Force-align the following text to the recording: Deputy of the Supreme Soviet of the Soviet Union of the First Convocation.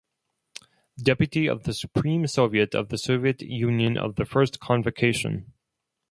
Deputy 0.97 1.45
of 1.47 1.61
the 1.61 1.75
Supreme 1.75 2.25
Soviet 2.25 2.73
of 2.73 2.89
the 2.89 2.97
Soviet 2.97 3.43
Union 3.43 3.97
of 3.99 4.15
the 4.15 4.25
First 4.25 4.59
Convocation. 4.59 5.53